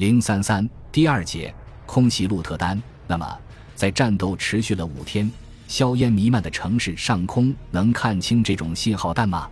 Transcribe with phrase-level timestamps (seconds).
[0.00, 1.54] 零三三第二节
[1.84, 2.82] 空袭鹿特丹。
[3.06, 3.38] 那么，
[3.74, 5.30] 在战斗持续了五天、
[5.68, 9.46] 硝烟弥漫的城市上空，能看清这种信号弹吗？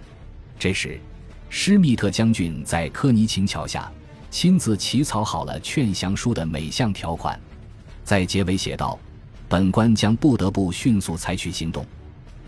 [0.59, 0.99] 这时，
[1.51, 3.93] 施密特将军在科尼琴桥下
[4.31, 7.39] 亲自起草好了劝降书的每项条款，
[8.03, 8.99] 在结尾写道
[9.51, 11.85] ：“本官将不得不迅速采取行动。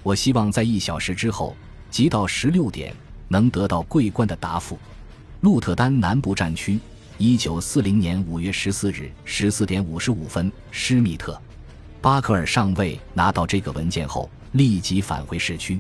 [0.03, 1.55] 我希望在一小时之后，
[1.91, 2.95] 即到十六点，
[3.29, 4.79] 能得到桂冠的答复。”
[5.43, 6.79] 鹿特丹南部战区，
[7.23, 11.39] 一九四零年五月十四日十四点五十五分，施密特、
[12.01, 15.79] 巴克尔上尉拿到这个文件后，立即返回市区。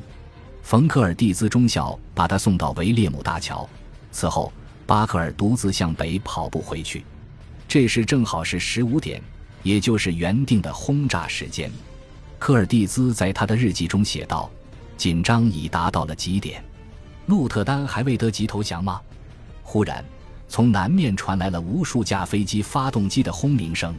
[0.63, 3.67] 冯克尔蒂兹中校把他送到维列姆大桥。
[4.13, 4.53] 此后，
[4.85, 7.07] 巴克尔独自向北跑步回去。
[7.67, 9.19] 这时正好是十五点，
[9.63, 11.73] 也就是原定的轰炸时间。
[12.39, 14.51] 科尔蒂兹在他的日记中写道
[14.99, 16.63] ：“紧张已达到了极点。
[17.25, 19.01] 鹿特丹还未得及投降吗？”
[19.65, 20.05] 忽然，
[20.51, 23.95] 从南面传来了无数架飞机发动机的轰鸣声，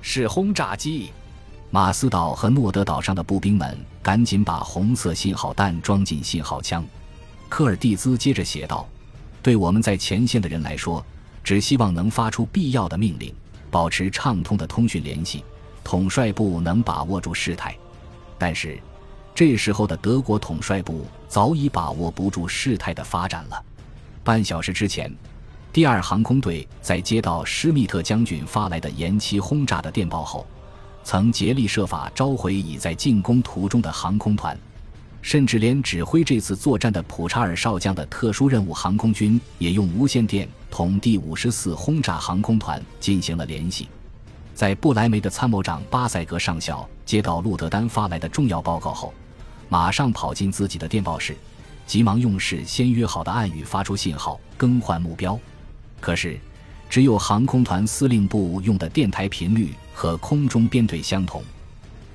[0.00, 1.10] 是轰炸机。
[1.68, 6.84] 马斯岛和诺德岛上的步兵们赶紧把红色信号弹装进信号枪。
[7.48, 8.88] 科尔蒂兹接着写道
[9.42, 11.04] ：“对我们在前线的人来说，
[11.42, 13.34] 只希望能发出必要的命令，
[13.68, 15.44] 保持畅通的通讯联系，
[15.82, 17.76] 统帅部能把握住事态。
[18.38, 18.78] 但是，
[19.34, 23.60] 这时候的德国统帅部早已把握不住事态的发展了。”
[24.22, 25.12] 半小时之前，
[25.72, 30.44] 第二航空队在接到施密特将军发来的延期轰炸的电报后，
[31.04, 34.58] 曾竭力设法召回已在进攻途中的航空团，
[35.22, 43.88] 甚至连指挥这次作战的普查尔少将的特殊任务航空军也用无线电同第五十四轰炸航空团进行了联系。
[44.52, 49.14] 在布莱梅的参谋长巴塞格上校接到路德丹发来的重要报告后，
[49.68, 51.36] 马上跑进自己的电报室。
[51.86, 55.38] 急忙用事先约好的暗语发出信号，更换目标。
[56.00, 56.38] 可是，
[56.88, 61.42] 只有航空团司令部用的电台频率和空中编队相同，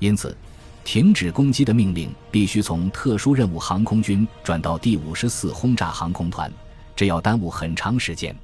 [0.00, 0.36] 因此，
[0.84, 6.52] 停止攻击的命令必须从特殊任务航空军转到第五十四轰炸航空团，
[6.94, 8.36] 这要耽误很长时间。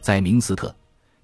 [0.00, 0.74] 在明斯特，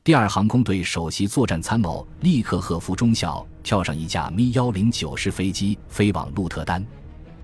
[0.03, 6.85] 第二航空队首席作战参谋利克赫夫中校跳上一架咪幺零九式飞机，飞往鹿特丹。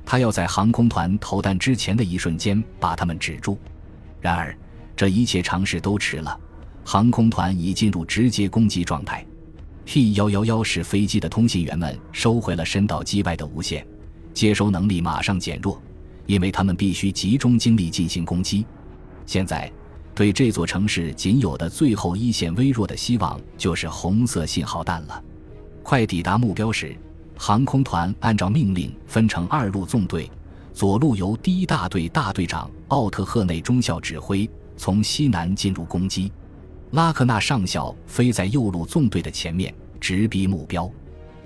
[0.04, 3.58] 他要在航空团投弹之前的一瞬间把他们止住，
[4.20, 4.56] 然而
[5.00, 6.38] 这一切尝试都迟了，
[6.84, 9.26] 航空团已进入直接攻击状态。
[9.86, 13.82] T 幺幺幺式飞机的通信员们收回了伸到机外的无线，
[14.34, 15.80] 接收能力马上减弱，
[16.26, 18.66] 因为他们必须集中精力进行攻击。
[19.24, 19.72] 现在，
[20.14, 25.24] 对这座城市仅有的最后一线微弱的希望就是红色信号弹了。
[25.82, 26.94] 快抵达目标时。
[27.38, 30.30] 航空团按照命令分成二路纵队，
[30.74, 34.46] 左路由第一大队大队长奥特赫内中校指挥，
[34.80, 36.32] 从西南进入攻击。
[36.92, 40.90] 拉克纳上校飞在右路纵队的前面，直逼目标。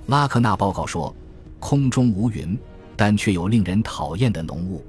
[0.07, 1.13] 拉克纳报告说，
[1.59, 2.57] 空中无云，
[2.95, 4.85] 但却有令人讨厌的浓雾，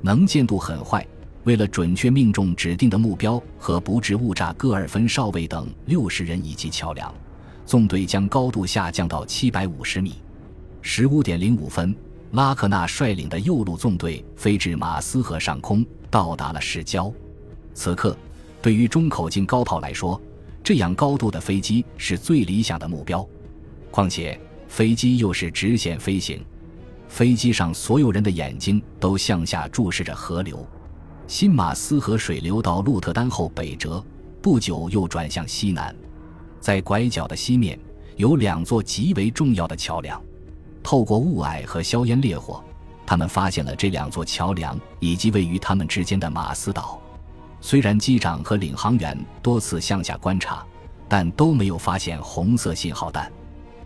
[0.00, 1.06] 能见度很坏。
[1.44, 7.14] 为了准确命中指定的目标和不致误炸戈尔芬少尉等六十人以及桥梁，
[7.66, 10.14] 纵队将高度下降到七百五十米。
[10.80, 11.94] 十五点零五分，
[12.30, 17.12] 拉克纳率领的右路纵队飞至马斯河上空，到达了市郊。
[17.74, 18.16] 此刻，
[18.60, 20.20] 对于中口径高炮来说，
[20.62, 23.26] 这样高度的飞机是最理想的目标。
[23.90, 26.44] 况且，飞机又是直线飞行，
[27.08, 30.66] 飞机上所有人的眼睛都向下注视着河流。
[31.26, 34.02] 新马斯河水流到鹿特丹后北折，
[34.40, 35.94] 不久又转向西南。
[36.60, 37.78] 在拐角的西面，
[38.16, 40.22] 有两座极为重要的桥梁。
[40.82, 42.62] 透过雾霭和硝烟烈火，
[43.04, 47.01] 他们发现了这两座桥梁以及位于他们之间的马斯岛。
[47.62, 50.66] 虽然机长和领航员多次向下观察，
[51.08, 53.32] 但都没有发现红色信号弹。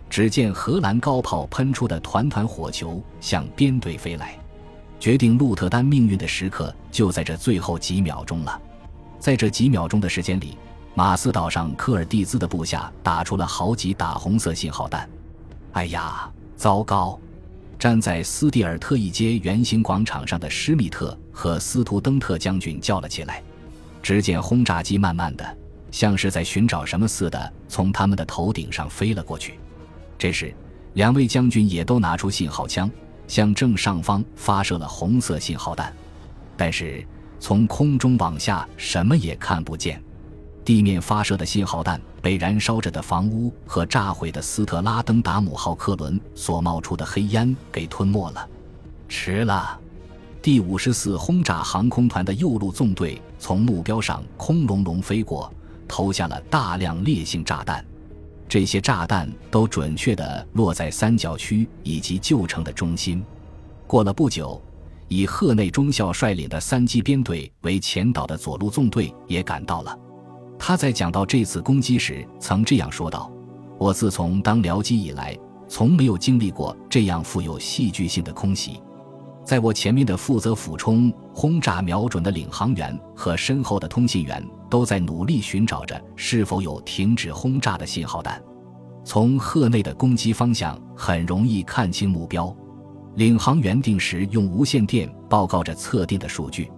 [0.08, 4.36] 只见荷兰高炮喷出的团团火球向编队飞来。
[4.98, 8.60] 决定鹿特丹命运的时刻就在这最后几秒钟了。
[9.18, 10.56] 在这几秒钟的时间里，
[10.94, 15.08] 马斯岛上科尔蒂兹的部下打出了好几打红色信号弹。
[15.72, 16.30] 哎呀！
[16.56, 17.20] 糟糕！
[17.78, 23.42] 站在斯蒂尔特一街圆形广场上的施密特和斯图登特将军叫了起来。
[24.06, 25.44] 只见轰炸机慢慢的，
[25.90, 29.58] 像是在寻找什么似的，从他们的头顶上飞了过去。
[30.16, 30.54] 这时，
[30.94, 32.88] 两位将军也都拿出信号枪，
[33.26, 35.92] 向正上方发射了红色信号弹。
[36.56, 37.04] 但是，
[37.40, 40.00] 从空中往下什么也看不见。
[40.64, 48.48] 地面发射的信号弹被燃烧着的房屋和炸毁的斯特拉登达姆号客轮所冒出的黑烟给吞没了。
[49.08, 49.76] 迟了，
[50.40, 55.48] 第五十四轰炸航空团的右路纵队从目标上空隆隆飞过，
[55.86, 57.86] 投下了大量烈性炸弹。
[58.48, 63.24] 这些炸弹都准确地落在三角区以及旧城的中心。
[63.86, 64.60] 过了不久，
[65.06, 69.96] 以赫内中校率领的三机编队为前导的左路纵队也赶到了。
[70.58, 73.30] 他在讲到这次攻击时，曾这样说道
[73.78, 75.38] ：“我自从当僚机以来，
[75.68, 78.80] 从没有经历过这样富有戏剧性的空袭。
[79.46, 88.42] 在我前面的负责俯冲轰炸瞄准的领航员和身后的通信员。”都在努力寻找着是否有停止轰炸的信号弹。
[89.04, 92.52] 从鹤内的攻击方向很容易看清目标。
[93.14, 96.68] 领航员定时用无线电报告着测定的数据。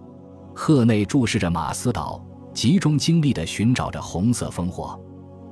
[0.53, 2.23] 鹤内注视着马斯岛，
[2.53, 4.97] 集中精力地寻找着红色烽火，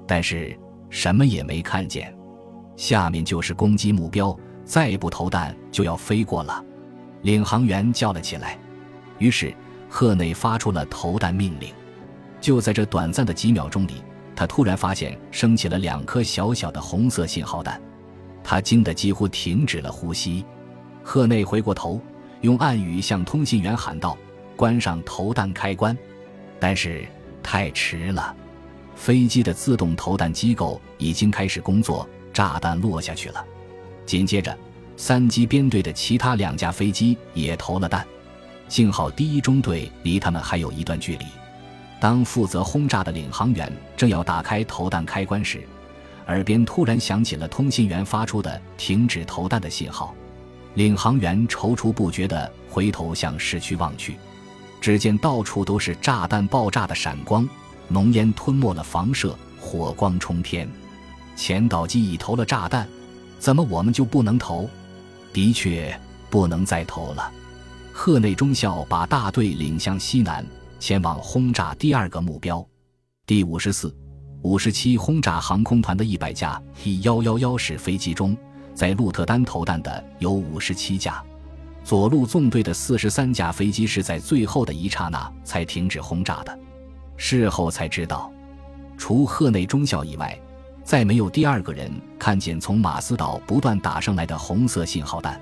[0.07, 0.55] 但是
[0.91, 2.15] 什么也没看见。
[2.75, 6.63] 下面就是攻击目标，再不投弹就要飞过了。
[7.21, 8.57] 领航员叫了起来。
[9.17, 9.53] 于是
[9.89, 11.73] 赫内发出了投弹命令。
[12.39, 14.03] 就在这短暂的几秒钟里，
[14.35, 17.81] 他突然发现升起了两颗小小的红色信号弹，
[18.43, 20.45] 他惊得几乎停止了呼吸。
[21.03, 21.99] 赫内回过头，
[22.41, 24.15] 用暗语向通信员喊道
[24.55, 25.97] ：“关上投弹开关。”
[26.59, 27.07] 但是
[27.41, 28.35] 太迟了，
[28.95, 33.43] 飞机的自动投弹机构已经开始工作，炸弹落下去了。
[34.05, 34.55] 紧接着，
[34.99, 38.05] 三机编队的其他两架飞机也投了弹，
[38.67, 41.25] 幸好第一中队离他们还有一段距离。
[41.99, 45.61] 当负责轰炸的领航员正要打开投弹开关时，
[46.25, 50.15] 耳边突然响起了通信员发出的停止投弹的信号。
[50.73, 54.17] 领航员踌躇不决地回头向市区望去，
[54.81, 57.47] 只见到处都是炸弹爆炸的闪光，
[57.87, 60.67] 浓烟吞没了房舍，火光冲天。
[61.35, 62.87] 前导机已投了炸弹，
[63.39, 64.67] 怎么我们就不能投？
[65.37, 65.95] 的确，
[66.31, 67.31] 不能再投了。
[67.93, 70.43] 贺内中校把大队领向西南。
[70.79, 72.67] 前往轰炸第二个目标，
[73.27, 73.95] 第五十四、
[74.41, 78.35] 五十七轰炸航空团的一百架 T 幺幺幺式飞机中，
[78.73, 81.23] 在鹿特丹投弹的有五十七架。
[81.83, 86.59] 左路纵队的四十三架飞机是在最后的一刹那才停止轰炸的。
[87.15, 88.31] 事后才知道，
[88.97, 90.35] 除赫内中校以外，
[90.87, 95.37] 再没有第二个人看见从马斯岛不断打上来的红色信号弹。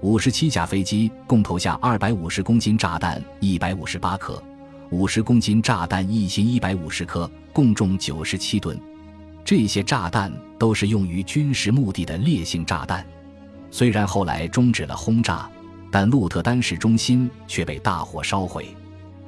[0.00, 4.42] 五十七架飞机共投下二百五十公斤炸弹一百五十八颗。
[4.90, 8.76] 五十公斤炸弹一斤一百五十颗，共重九十七吨。
[9.44, 13.06] 这些炸弹都是用于军事目的的烈性炸弹。
[13.70, 15.48] 虽然后来终止了轰炸，
[15.92, 18.66] 但鹿特丹市中心却被大火烧毁。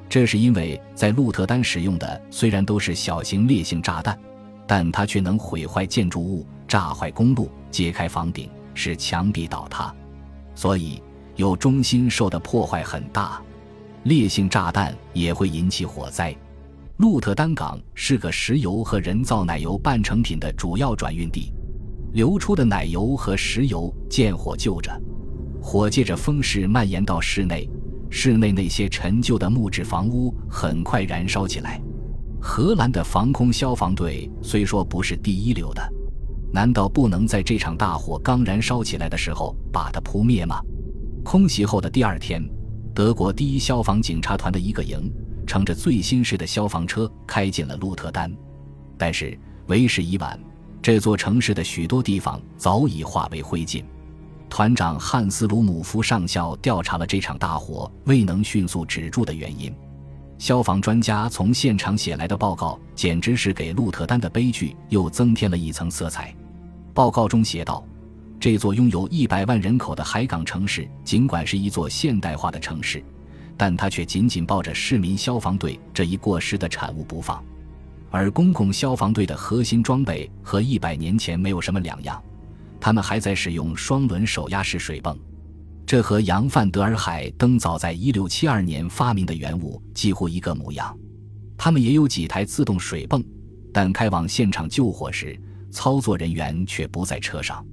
[0.09, 4.19] 这是因为在鹿特丹使用的虽然都是小型烈性炸弹，
[4.67, 9.93] 但它却能毁坏建筑物、炸坏公路、揭开房顶、使墙壁倒塌，
[10.55, 11.01] 所以
[11.35, 13.41] 有中心受的破坏很大。
[14.03, 16.35] 烈性炸弹也会引起火灾。
[16.97, 21.51] 鹿特丹港是个石油和人造奶油半成品的主要转运地，
[22.13, 24.97] 流出的奶油和石油见火就着，
[25.61, 27.69] 火借着风势蔓延到室内，
[28.09, 31.81] 室内那些陈旧的木质房屋很快燃烧起来。
[32.47, 35.81] 荷兰的防空消防队虽说不是第一流的，
[36.53, 40.61] 难道不能在这场大火刚燃烧起来的时候把它扑灭吗？
[41.23, 42.47] 空袭后的第二天。
[42.93, 45.11] 德国第一消防警察团的一个营，
[45.47, 48.31] 乘着最新式的消防车开进了鹿特丹，
[48.95, 50.39] 但是为时已晚，
[50.83, 53.83] 这座城市的许多地方早已化为灰烬。
[54.47, 59.73] 团长汉斯·鲁姆夫上校调查了这场大火未能迅速止住的原因。
[60.37, 66.33] 消防专家从现场写来的报告，简直是给鹿特丹的悲剧又增添了一层色彩。
[66.93, 67.85] 报告中写道。
[68.37, 73.03] 这座拥有一百万人口的海港城市，尽管是一座现代化的城市，
[73.57, 77.43] 但它却紧紧抱着市民消防队这一过时的产物不放。
[78.11, 82.21] 而公共消防队的核心装备和一百年前没有什么两样，
[82.79, 85.17] 他们还在使用双轮手压式水泵，
[85.85, 90.97] 这和扬范德尔海登早在一六七二年发明的原物几乎一个模样。
[91.55, 93.23] 他们也有几台自动水泵，
[93.71, 95.39] 但开往现场救火时，
[95.69, 97.63] 操作人员却不在车上。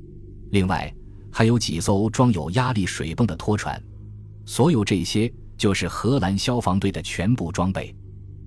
[0.51, 0.93] 另外，
[1.31, 3.83] 还有几艘装有压力水泵的拖船，
[4.45, 7.95] 所有这些就是荷兰消防队的全部装备。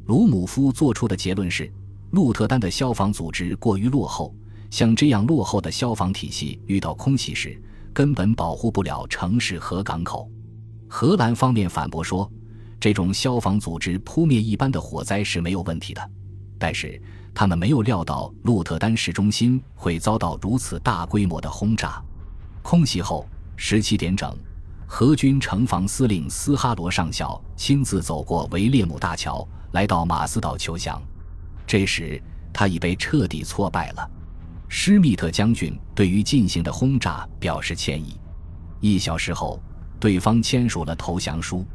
[0.06, 1.72] 鲁姆夫做出的结论是，
[2.12, 4.34] 鹿特丹的消防组织过于落后，
[4.70, 7.60] 像这样落后的消防体系遇到空袭时，
[7.96, 10.30] 根本保护不了城市和港口。
[10.88, 12.32] 荷兰方面反驳说，
[12.80, 16.12] 这种消防组织扑灭一般的火灾是没有问题的，
[16.60, 17.02] 但是。
[17.38, 22.02] 他们没有料到鹿特丹市中心会遭到如此大规模的轰炸。
[22.62, 24.34] 空袭后十七点整，
[24.88, 31.02] 荷军城防司令斯哈罗上校亲自走过维列姆大桥，来到马斯岛求降。
[31.68, 32.24] 这时
[32.54, 34.10] 他已被彻底挫败了。
[34.68, 38.20] 施密特将军对于进行的轰炸表示歉意。
[38.82, 39.62] 一小时后，
[40.00, 41.66] 对方签署了投降书。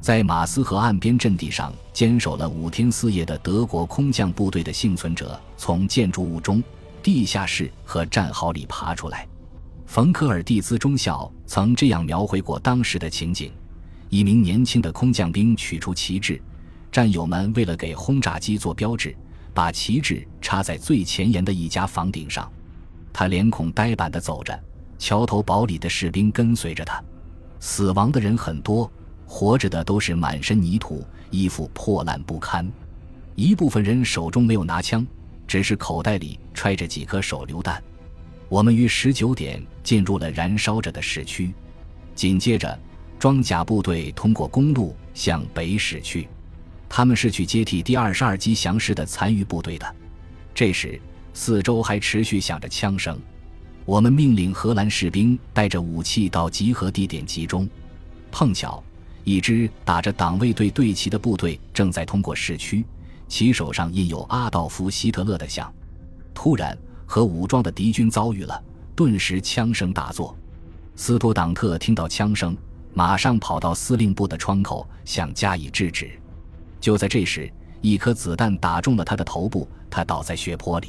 [0.00, 6.62] 在马斯河岸边阵地上坚守了五天四夜的德国空降部队的幸存者，从建筑物中、
[7.02, 9.28] 地下室和战壕里爬出来。
[9.86, 13.52] 冯科尔蒂兹中校曾这样描绘过当时的情景：
[14.08, 16.40] 一名年轻的空降兵取出旗帜，
[16.90, 19.14] 战友们为了给轰炸机做标志，
[19.52, 22.50] 把旗帜插在最前沿的一家房顶上。
[23.12, 24.58] 他脸孔呆板地走着，
[24.98, 27.02] 桥头堡里的士兵跟随着他。
[27.58, 28.90] 死亡的人很多。
[29.32, 32.68] 活着的都是满身泥土，衣服破烂不堪。
[33.36, 35.06] 一部分人手中没有拿枪，
[35.46, 37.80] 只是口袋里揣着几颗手榴弹。
[38.48, 41.54] 我们于十九点进入了燃烧着的市区，
[42.12, 42.76] 紧接着，
[43.20, 46.28] 装甲部队通过公路向北驶去，
[46.90, 49.96] 他们是去接替第二十二机降师的残余部队的。
[50.52, 51.00] 这时，
[51.32, 53.18] 四周还持续响着枪声。
[53.86, 57.66] 我们命令荷兰士兵带着武器到集合地点集中。
[58.30, 58.82] 碰巧。
[59.22, 62.84] 一支打着党卫队队旗的部队正在通过市区，
[63.28, 65.70] 旗手上印有阿道夫·希特勒的像。
[66.34, 68.60] 突然，和武装的敌军遭遇了，
[68.96, 70.34] 顿时枪声大作。
[70.96, 72.56] 斯图党特听到枪声，
[72.94, 76.10] 马上跑到司令部的窗口，想加以制止。
[76.80, 80.88] 就在这时，一颗子弹打中了他的头部，他倒在血泊里。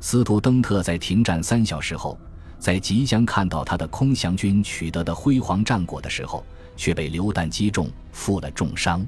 [0.00, 2.18] 斯图登特在停战三小时后，
[2.58, 6.44] 在即将看到他的空降军取得的辉煌战果的时候。
[6.76, 9.06] 却被榴弹击中，负了重伤。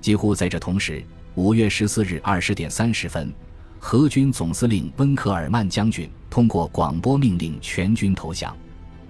[0.00, 1.04] 几乎在这同时，
[1.36, 3.32] 五月十四日二十点三十分，
[3.78, 8.52] 荷军总司令温克尔曼将军通过广播命令全军投降。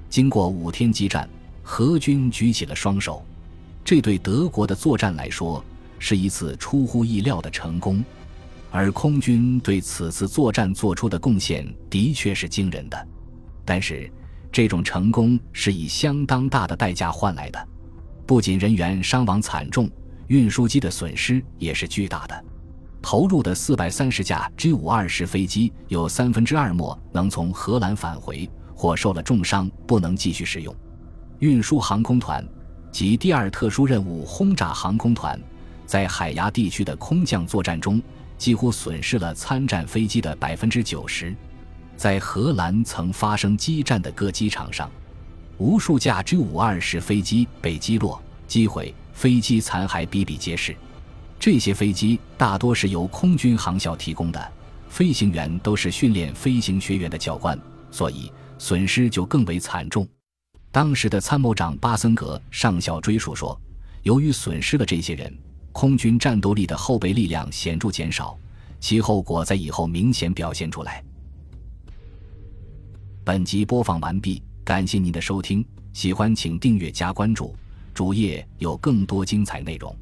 [0.08, 1.28] 经过五天激战，
[1.62, 3.24] 荷军举起了双手。
[3.84, 5.64] 这对德国的作战来说
[5.98, 8.04] 是一次出乎意料的成功，
[8.70, 13.08] 而空军对此次作战做出的贡献的确是惊人的。
[13.64, 14.10] 但是，
[14.52, 17.68] 这种成功是以相当大的代价换来的。
[18.26, 19.90] 不仅人员伤亡惨重，
[20.28, 22.44] 运输机的损失也是巨大的。
[23.02, 30.74] 投入的四百三十架 G 五二式飞机有三分之二末能从荷兰返回，或受了重伤不能继续使用。
[31.38, 32.44] 运输航空团
[32.90, 35.40] 及第二特殊任务轰炸航空团
[35.86, 38.02] 在海牙地区的空降作战中，
[38.36, 41.34] 几乎损失了参战飞机的百分之九十。
[41.96, 44.90] 在荷兰曾发生激战的各机场上。
[45.58, 50.76] 无数架 G 五二式飞机被击落、击毁，飞机残骸比比皆是。
[51.40, 54.52] 这些飞机大多是由空军航校提供的，
[54.90, 57.58] 飞行员都是训练飞行学员的教官，
[57.90, 60.06] 所以损失就更为惨重。
[60.70, 63.58] 当时的参谋长巴森格上校追述说
[64.04, 65.34] ：“由于损失了这些人，
[65.78, 68.34] 空军战斗力的后备力量显著减少，
[68.80, 71.04] 其后果在以后明显表现出来。”
[73.22, 74.42] 本集播放完毕。
[74.64, 77.54] 感谢您的收听，喜欢请订阅加关注，
[77.92, 79.94] 主页有更多精彩内容。